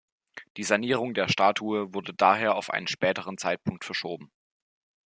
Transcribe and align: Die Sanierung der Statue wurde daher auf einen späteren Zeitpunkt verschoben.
Die 0.57 0.63
Sanierung 0.63 1.13
der 1.13 1.29
Statue 1.29 1.93
wurde 1.93 2.11
daher 2.15 2.55
auf 2.55 2.71
einen 2.71 2.87
späteren 2.87 3.37
Zeitpunkt 3.37 3.85
verschoben. 3.85 4.31